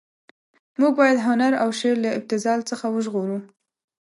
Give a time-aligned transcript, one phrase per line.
[0.79, 3.37] موږ باید هنر او شعر له ابتذال څخه وژغورو.